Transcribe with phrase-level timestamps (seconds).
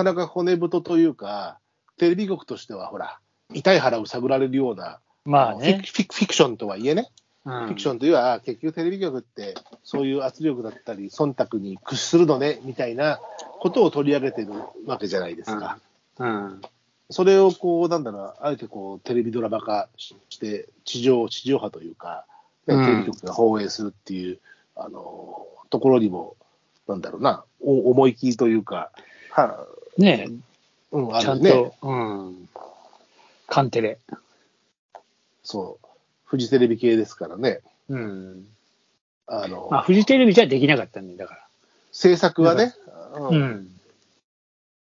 [0.00, 1.58] かなか骨太というか、
[1.98, 3.18] テレビ局としてはほら、
[3.52, 5.82] 痛い腹を探られるような、まあね。
[5.84, 7.08] フィクフィクションとはいえね、
[7.44, 13.20] フフィクションというのは、結局テレビ局って、そういう圧力だったり、忖度に屈するのね、みたいな
[13.60, 14.52] ことを取り上げてる
[14.86, 15.78] わけじゃないですか。
[16.18, 16.62] うん。
[17.10, 22.24] それをこう、なんだろう、あえてこう、テレビドラマ化して、地上、地上波というか、
[22.66, 24.38] テレビ局が放映するっていう、
[24.76, 26.36] あの、ところにも、
[26.88, 28.90] なんだろうな、お思い切りというか、
[29.30, 29.66] は
[29.98, 30.28] ね
[30.92, 31.42] うん、あちゃん。
[31.42, 32.48] と、うん。
[33.46, 33.98] カンテレ。
[35.42, 35.86] そう。
[36.24, 37.60] フジテレビ系ですからね。
[37.88, 38.46] うん。
[39.26, 41.46] あの、まあ、フジテレビじゃできなかったんで、だか
[41.92, 42.74] 制作はね、
[43.12, 43.20] ら。
[43.20, 43.68] ううんん。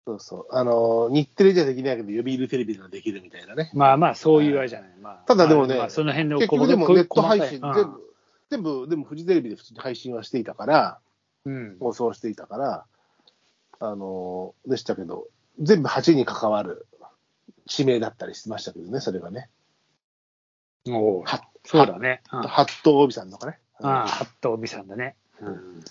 [0.06, 0.56] そうそう。
[0.56, 3.72] あの、日テレじゃできないけど、読売テレビではできるみたいなね。
[3.73, 4.90] まあまあ、そういうあれじゃない。
[5.02, 8.14] まあ、ただでもねまあまあその辺の結局でもネット配信、全部、
[8.50, 11.00] 全部、でもフジテレビで普通に配信はしていたから、
[11.45, 11.78] うん。
[11.80, 12.86] 放送していたから、
[13.80, 15.28] あの、でしたけど、
[15.59, 16.88] 全部8に関わる
[17.70, 19.50] 指名だったりしてましたけどね、それがね。
[20.88, 22.22] おうはそうだね。
[22.31, 22.42] うん。
[22.44, 23.59] 八頭帯さんとかね。
[23.81, 25.16] ああ、八頭美さんだね。
[25.42, 25.83] うん。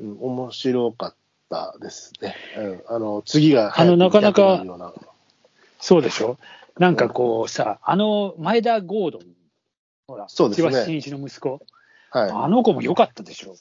[0.00, 1.14] うん、面白かっ
[1.48, 2.36] たですね。
[2.56, 4.62] うん、あの、次があのなかなか
[5.80, 6.38] そうでしょ？
[6.78, 9.22] なんかこうさ、あの、前田ゴードン、
[10.06, 11.60] ほら、そうですね千葉真一の息子、
[12.10, 12.30] はい。
[12.30, 13.56] あの子も良かったでしょ？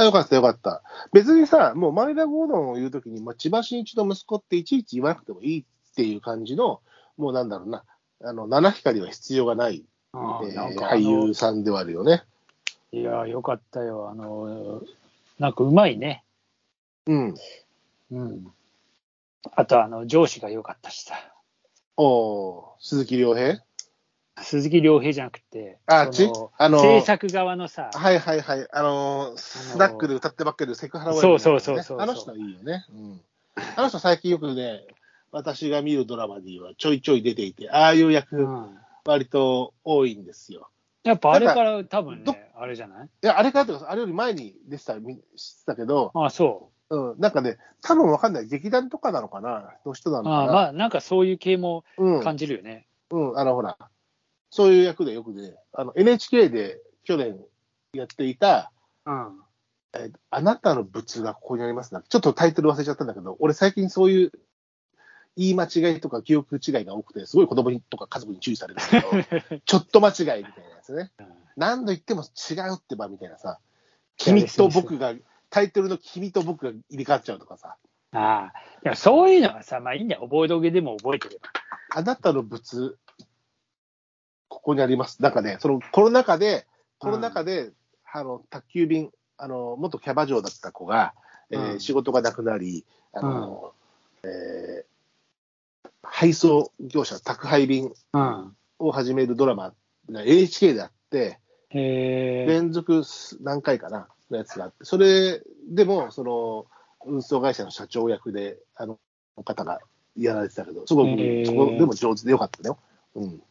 [0.00, 0.82] あよかった、よかった。
[1.12, 6.80] 別にさ、もう前田ゴードンを言うときに、まあ、千葉真一の息子っていちいち言わなくてもいいっていう感じの、
[7.18, 7.84] もうなんだろうな、
[8.24, 9.84] あの、七光は必要がない、
[10.14, 12.24] えー俳優さんではあるよね。
[12.92, 14.08] いや、良かったよ。
[14.10, 14.82] あの、
[15.38, 16.24] なんかうまいね。
[17.06, 17.34] うん。
[18.10, 18.52] うん。
[19.54, 21.14] あと、あの、上司が良かったしさ。
[21.96, 23.62] おー鈴木亮平？
[24.42, 28.66] 鈴木亮平じゃなくて、あちあの制作側のさ、はいはいはい。
[28.72, 32.84] あのースナックで歌ってばっかりでセクハラ親そう父のそうそうそうあの人いいよね。
[32.90, 33.20] うん。
[33.76, 34.84] あの人最近よくね、
[35.32, 40.68] 私が見るドラマにはちょいちょい出ていて、ああいうう役ん、割と多いんですよ。
[41.04, 43.06] やっぱあれから多分どね、あれじゃない？
[43.06, 45.22] いや、あれからというか、あれより前に出てた、み知っ
[45.60, 48.48] てたけど、ああ、そうん、なんかね、多分わかんない。
[48.48, 49.72] 劇団とかなのかな？
[49.86, 50.22] の人なう。
[50.24, 50.42] のかな？
[50.42, 52.20] ああまあ、なんかそういう系もうん。
[52.22, 52.86] 感じるよね。
[53.10, 53.78] うん、あの、ほら、
[54.50, 57.38] そういう役でよくね、あの、NHK で去年
[57.92, 58.72] やっていた、
[59.06, 59.40] うん。
[59.94, 62.02] えーあなたの仏がここにありますな。
[62.02, 64.32] ちょっとタイトル忘れちゃったんだけど、俺最近そういう
[65.36, 71.10] 言い間違いとか記憶違いが多くて、すごい子供にとか家族に注意されるんだけど、 ちょっと間違いみたいなやつね。
[71.56, 73.58] 何度言っても違うってばみたいなさ、
[74.16, 75.14] 君と僕が、
[75.50, 77.76] タイトルの君と僕が入れ替わっちゃうとかさ、
[78.12, 78.58] ああ。
[78.84, 80.22] いや、そういうのはさ、まあいいんだよ。
[80.22, 81.48] 覚えとけでも覚えてれば。
[81.90, 82.96] あなたの仏、
[84.50, 85.22] ここにあります。
[85.22, 86.66] なんかね、そのコロナ禍で、
[86.98, 87.70] コロナ禍で、
[88.12, 91.14] あの、宅急便、あの、元キャバ嬢だった子が、
[91.50, 92.84] えーうん仕事がなくなり、
[93.14, 93.72] あの、
[94.24, 94.90] えー
[96.02, 98.56] 配送業者、宅配便うん。
[98.78, 99.72] を始めるドラマ
[100.10, 101.38] が NHK であって。
[102.46, 103.02] 連続
[103.40, 106.66] 何回かな、のやつがあって、それでも、その、
[107.06, 108.98] 運送会社の社長役で、あの、
[109.44, 109.80] 方が
[110.16, 112.78] やられてたけど、すごく、そこでも上手でよかったよ。
[113.14, 113.42] うん。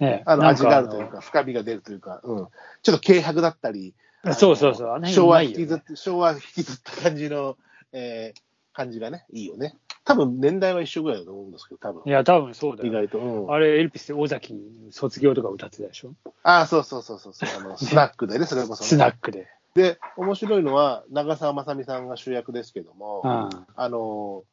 [0.00, 2.48] ねあの、味があるというか、深みが出るというか、うん。
[2.82, 3.94] ちょっと軽薄だったり、
[4.36, 4.88] そうそうそう。
[4.88, 7.56] あの辺昭和引きずって、昭和引きずった感じの、
[7.92, 8.40] えー
[8.72, 9.76] 感じがね、いいよね。
[10.04, 12.88] 多分年代は一緒ぐらいだと思うんですけど、多分いや、多分そうだよ。
[12.88, 13.18] 意外と。
[13.18, 14.54] うん、あれ、エルピスで尾崎
[14.92, 16.14] 卒業とか歌ってたでしょ？
[16.44, 18.88] ああ、そうそうそうそうそう、あの、 スナックでね、それこそ、ね。
[18.88, 19.48] スナックで。
[19.74, 23.66] で、面白いのは、長澤まさみさんが主役ですけども、うん。
[23.74, 24.44] あの、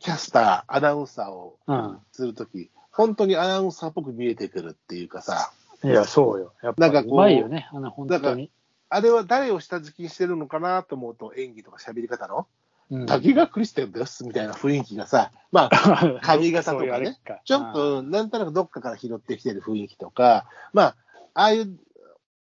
[0.00, 1.98] キャスター、アナウンサーをうん。
[2.12, 5.52] するとき、本当にアナウンサーっぽく見えてくるっていうかさ、
[5.84, 6.54] いや、そうよ。
[6.62, 7.68] やっぱなんかこううまいよね。
[7.72, 8.50] あの、本当に。
[8.88, 12.46] あれは誰を下敷きにしてるのかなと思うと、演技とか喋り方の、
[12.90, 20.96] うん滝川クリステンですみたいな雰囲気がさ、まあ、 髪型とかねかちょっと、なんとなくどっかから拾ってきてる雰囲気とか、まあ、
[21.34, 21.76] ああいう、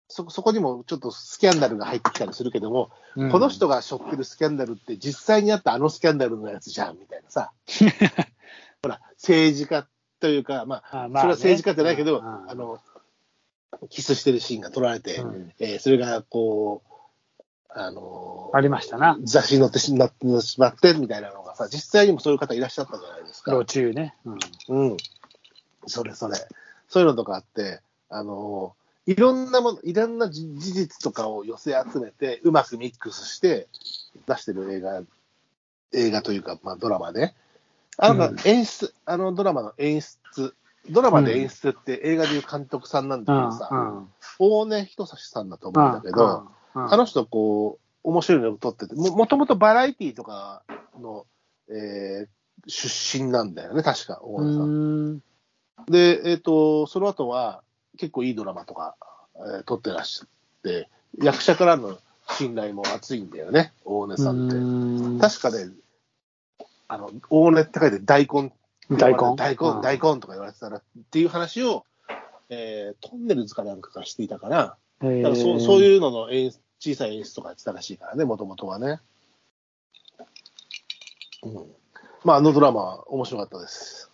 [0.07, 7.51] そ、そこにもちょっとスキャンダルが入ってきたりするけども、うんこの人が背負ってるスキャンダルって実際にあったあのスキャンダルのやつじゃん、みたいなさ。
[8.81, 9.89] ほら、政治家
[10.21, 12.81] というか、まあ、それは政治家じゃないけど、うんあの、
[13.91, 16.89] キスしてるシーンが撮られて、うんえーそれがこう、
[17.71, 19.19] あのありましたな。
[19.23, 23.53] 雑誌に載ってしまってしまってみたいなのがさ、実際にもそういう方いらっしゃったじゃないですか。
[23.53, 24.15] 路中ね。
[24.25, 24.39] うん。
[24.91, 24.97] うん。
[25.87, 26.37] それそれ。
[26.89, 28.75] そういうのとかあって、あの
[29.07, 33.69] いろんなもの、いろんな事事実とかを寄せ集めて、うまくミックスして
[34.27, 35.03] 出してる映画、
[35.93, 37.35] 映画というか、まあドラマね。
[37.99, 40.55] あの、うん演出、あのドラマの演出、
[40.91, 44.09] ドラマで演出って映画でいう監督さんなんだけどさ、うん。
[44.39, 50.63] 大根仁志さんだと思うんだけど、うん、あの人、こう、面白いのを撮ってて、ももともとバラエティとか
[50.99, 51.27] の、
[51.69, 52.29] えー
[52.67, 55.13] 出身なんだよね、確か、大う根さん。
[55.15, 55.23] ん。
[55.87, 57.63] で、えっ、と、その後は
[57.97, 58.97] 結構いいドラマとか、
[59.37, 60.29] えー撮ってらっしゃっ
[60.65, 60.89] て、
[61.23, 61.99] 役者からの
[62.31, 64.57] 信頼も厚いんだよね、大根さんって。
[64.57, 65.69] うん確かね、
[66.89, 68.53] あの、大根って書いて大根。
[68.91, 69.37] 大根？
[69.37, 71.85] 大根、うん大根とか言われてたらっていう話を、
[72.49, 75.83] えートンネルズかなんかがしていたから、だからそうそうう。
[75.83, 79.01] いうのの演出小さい演出とかやってたらしいからね、もともとはね。
[81.43, 81.67] うん。
[82.25, 84.11] まあ、あのドラマは面白かったです。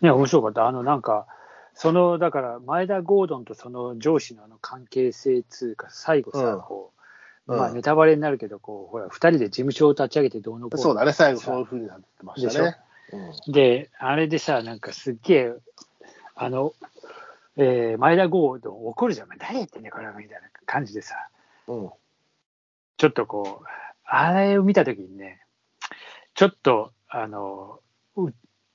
[0.00, 0.66] ね、面白かった。
[0.66, 1.26] あの、なんか、
[1.74, 7.01] その、だから、前田ゴードンとその上司のあの関係性つうか、最後さ、うんこう、
[7.48, 12.76] うんまあ、ネタバレになるけど、こう、ほら、二人で事務所を立ち上げてどうのこうのそうだね、最後そういうふうになってましたね。
[13.48, 15.52] で、あれでさ、なんかすっげえ、
[16.34, 16.72] あの、
[17.56, 19.28] えー前田ゴードン怒るじゃん。
[19.38, 21.16] 誰言ってんねん、これはみたいな感じでさ、
[21.66, 21.84] うん。
[21.84, 21.90] うん。
[22.96, 23.66] ちょっとこう、
[24.04, 25.44] あれを見たときにね、
[26.34, 27.80] ちょっと、あの、
[28.16, 28.30] う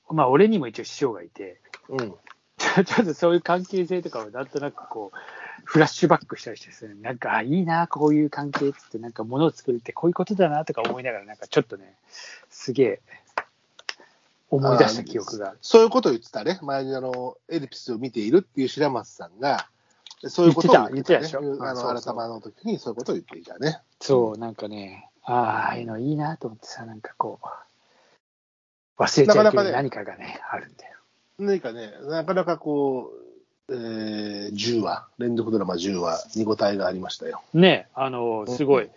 [0.09, 2.13] まあ、俺にも一応師匠がいて、うん。
[2.57, 5.17] ちょっとそういう関係性とかをなんとなくこう、
[5.67, 11.93] フラッシュバックしたりしてですね、なんか、あ、いいな、こういう関係っつって、なんか物を作るってこういうことだなとか思いながら、なんかちょっとね、
[12.49, 13.01] すげえ、
[14.49, 15.55] 思い出した記憶が。
[15.59, 16.57] そういうことを言ってたね。
[16.61, 19.67] 前にあの、エルピスを見ているっていう白松さんが、
[20.29, 23.81] そういうことを言ってた言ってたでしょねあの、改まの時にそういうことを言っていたね。
[23.99, 25.37] そう、なんかね、ああ、
[25.67, 30.97] ああいうのいいなと思ってさ、なんかこう、忘れちゃいけ何かがね、あるんだよ。
[31.39, 33.26] 何かね、なかなかこう、
[33.69, 37.41] えー、10話、連続ドラマ10話、見応えがありましたよ。
[37.53, 38.89] ね、あの、すごいうん、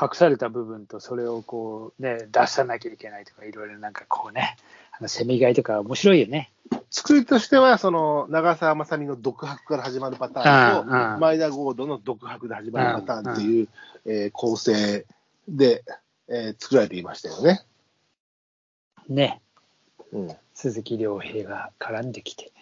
[0.00, 4.56] 隠された部分とそれをこう、ね、出さなきゃいけないとか、いろいろなんかこうね、
[4.98, 6.50] あの、せめぎ合いとか面白いよね。
[6.90, 13.68] 作りとしては、その、長澤まさみの独白から始まるパターンと、前田ゴードの独白で始まるパターンっていう、
[14.06, 15.04] えー構成
[15.48, 15.84] で、
[16.28, 17.60] えー作られていましたよね。
[19.08, 19.40] ね、
[20.12, 20.36] うん。
[20.54, 22.52] 鈴木亮平が絡んできて。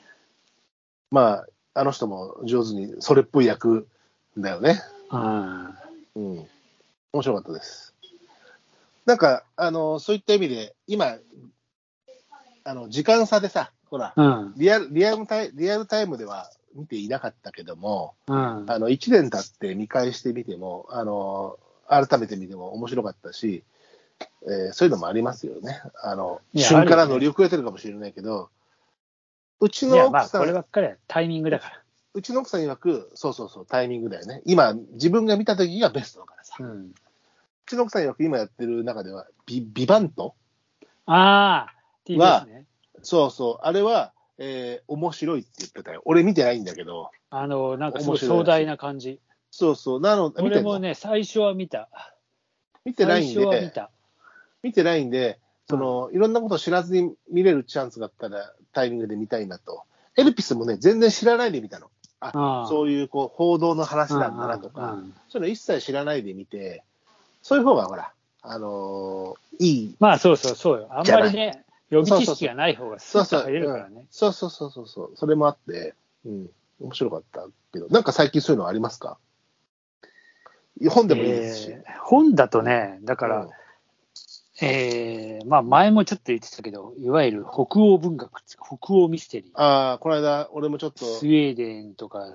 [1.14, 1.44] ま
[1.74, 3.86] あ、あの人も上手にそれっぽい役
[4.36, 4.82] だよね。
[5.12, 5.64] うん。
[6.16, 6.46] うん。
[7.12, 7.94] 面白かったです。
[9.06, 11.18] なんか、あの、そういった意味で、今、
[12.64, 14.54] あの、時間差でさ、ほら、うん。
[14.56, 18.36] リアル、リアルタイリアルタイムでは見ていなかったけども、うん。
[18.68, 23.62] あの、1年経って見返してみても、あの、改めて見ても面白かったし、
[24.46, 25.80] えーそういうのもありますよね。
[26.02, 28.50] あの、いや旬から乗り遅れてるかもしれないけど、
[29.60, 31.82] うちの奥さん、こればっかりはタイミングだから。
[32.14, 34.42] うちの奥さん曰く、そうそうそう、タイミングだよね。
[34.44, 36.56] 今、自分が見た時がベストだからさ。
[36.60, 36.94] ううん。
[37.66, 40.34] ちの奥さん曰く今やってる中では、ビビバント？
[41.06, 41.74] ああ、
[42.06, 42.66] TBS ね。
[43.02, 46.02] そうそう、あれは、えー面白いって言ってたよ。
[46.04, 49.20] 俺見てないんだけど、あの、なんか壮大な感じ。
[49.50, 51.88] そうそう、なの、俺もね、最初は見た。
[52.84, 53.90] 見てないんで、最初は見た。
[54.62, 59.84] 見てないんで、その、いろんなことを知らずに見れるチャンスがあったら、タイミングで見たいなと。
[60.16, 61.90] エルピスもね、全然知らないで見たの。
[62.20, 64.98] あ、そういう、こう、報道の話なんだなとか、
[65.28, 66.82] そういうの一切知らないで見て、
[67.42, 68.12] そういう方が、ほら、
[68.42, 69.96] あのーいい。
[70.00, 70.88] まあそうそうそうよ。
[70.90, 74.06] あんまりね、予備知識がない方がスッとそうそう、入れるからねうん。
[74.10, 75.94] そうそうそうそうそう、それもあって、
[76.26, 79.18] うん、面白かったけど、なんか最近そういうのありますか？
[80.90, 81.70] 本でもいいですし。
[81.70, 83.50] えー本だとね、だから、うん
[84.60, 89.50] えーまあ前もちょっと言ってたけど、いわゆる北欧文学北欧ミステリー。
[89.54, 92.26] ああ、この間、俺もちょっと、スウェーデンとか、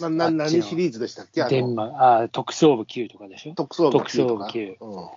[0.00, 1.40] なな何シリーズでしたっけ？
[1.42, 3.54] あのデンマーク、あ特捜部 Q とかでしょ？
[3.54, 5.08] 特捜部特捜部とか Q うん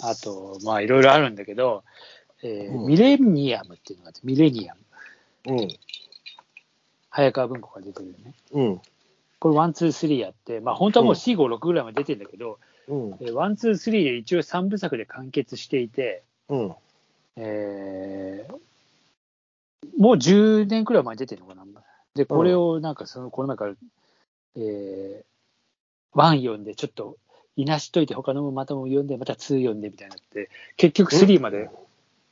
[0.00, 1.82] あと、まあいろいろあるんだけど、
[2.42, 4.74] えーうんミレニアムっていうのがあって、ミレニア
[5.44, 5.56] ム。
[5.56, 5.68] うん。
[7.10, 8.34] ハヤカワ文庫が出てるよね。
[8.52, 8.80] うん。
[9.40, 12.58] これ、 one、two、three やって、まあ本当はもう4、5、6ぐらいまで出てるんだけど、
[13.34, 16.74] one、two、three で一応3部作で完結していて、うん。
[17.36, 18.58] えー
[19.96, 21.64] もう10年くらい前に出てるのかな。
[22.14, 23.74] で、これをなんかその、この前から、
[24.56, 27.16] えー、1読んで、ちょっと、
[27.56, 31.70] いなしといて、他のもまたも読んで、また2読んでみたいになって、結局3まで、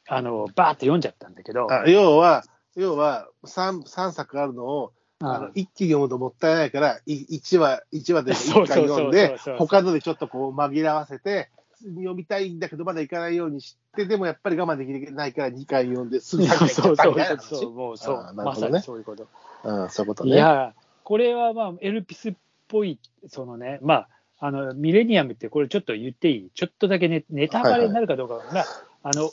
[0.09, 2.45] あの、バーって読んじゃったんだけど、あ要は、
[2.77, 9.45] 要は3、三作あるのを、ああの一気に読むともったいないから、い1話、一話で1そうそうそう回読んでそうそう。
[9.45, 11.49] そう、他のでちょっとこう紛らわせて、
[11.83, 18.79] 読みたいんだけど、まだいかないようにして、でもやっぱり我慢できないから2回読んで、すぐ3回そうそうみたいなそう、もうそう、あーなるまさほどね。
[18.79, 19.27] にそういうこと。
[19.65, 20.33] うん、そういうことね。
[20.33, 22.35] いや、これはまあ、エルピスっ
[22.69, 24.09] ぽい、そのね、まあ、
[24.39, 26.51] あの、ミレニアムってこれちょっと言っていい？
[26.55, 28.65] ちょっとだけネネタバレになるかどうかは、まあ、
[29.03, 29.31] あの、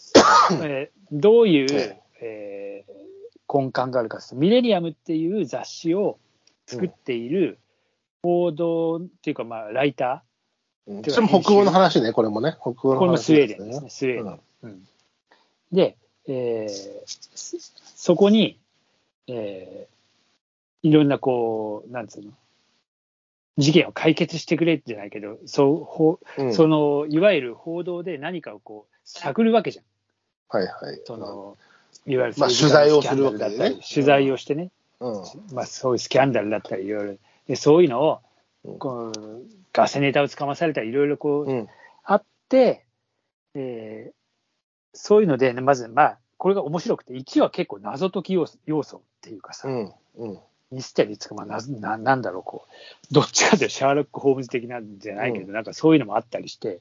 [0.63, 2.01] えーどういう、え。
[2.21, 2.93] えー
[3.53, 6.17] 根幹があるかミレニアムっていう雑誌を
[6.65, 7.59] 作っている
[8.23, 10.23] 報道っていうか、まあ、ライタ
[10.87, 12.57] うんそれも北欧の話ね、これもね。
[12.59, 14.39] 北欧の話、これもスウェーデンですね、スウェーデン。
[14.63, 14.87] うんうん
[15.71, 17.03] で、えー
[17.35, 17.57] そ
[17.95, 18.59] そこに、
[19.27, 19.93] えー
[20.85, 22.31] いろんなこう、なんつうの、
[23.57, 29.85] 事件を解決してくれじゃないけど、そうほうんそのいわゆる報道で何かをこう探るわけじゃん。
[30.49, 31.01] はいはい。
[31.05, 31.57] その
[32.05, 35.23] いわゆるまあ取材をするわけだったり取材をしてね、うん。
[35.53, 37.15] まあ、そういうスキャンダルだったり、いろいろ、
[37.47, 38.19] でそういうのを
[38.65, 39.41] うんこう、
[39.73, 41.67] ガセネタをつかまされたり、いろいろこう、うん。
[42.03, 42.85] あって、
[43.55, 44.13] えー
[44.95, 49.93] そういうので、ね、まず、まあ、これが面白くて、1は結構謎解き要素要素っていうかさ、うん。
[50.17, 50.39] うん。
[50.69, 52.67] ミステリーつか、まあなな、なんだろう、こ
[53.09, 56.79] う、どっちかというとシャーロック・ホームズ的なんじゃないけど、なんかそういうのもあったりして、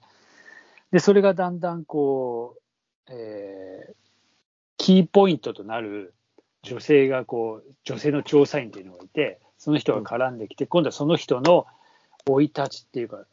[0.90, 4.01] で、それがだんだんこう、えー
[4.82, 6.12] キーポイントとなる
[6.64, 11.66] 女性がこう、女性の調査員っていうのがいて、その人が絡んできて、今度はその人の
[12.26, 13.24] 生い立ちっていうか、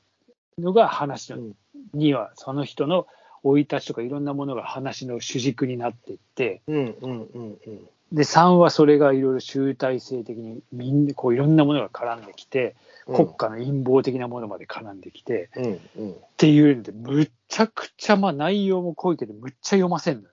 [0.60, 1.54] のが話の、うん
[1.94, 3.08] には、その人の
[3.44, 6.96] 生い立ちとかいろんなものが話の主軸になっていって、うん。
[7.02, 7.30] うん。
[7.34, 7.58] うん。
[7.66, 7.90] うん。
[8.12, 12.76] で、3はそれがいろいろ集大成的にみんな、こういろんなものが絡んできて、
[13.08, 15.64] 国家の陰謀的なものまで絡んできて、うん。
[15.64, 16.12] うん。
[16.12, 20.30] っていうんで、むっちゃくちゃ、まあ内容も濃いけど、むっちゃ読ませんのよ。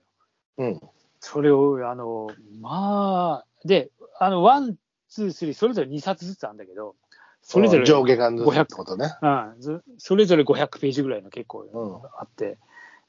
[0.59, 0.81] うん。
[1.27, 2.29] それを、あの、
[2.61, 3.91] まあ、で、
[4.21, 6.95] あの、 one、two、three、それぞれ2冊ずつあるんだけど、
[7.43, 9.13] それぞれ、上下巻ずつってことね。
[9.21, 12.59] うんずそれぞれ500ページぐらいの結構うんあって、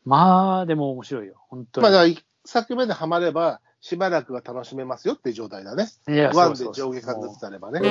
[0.04, 1.84] まあ、でも面白いよ、本当に。
[1.84, 5.88] まあ、だから一作目でハマれば、しばらくは楽しめますよっていう状態だね。
[6.08, 7.82] いや one で上下巻ずつあればね。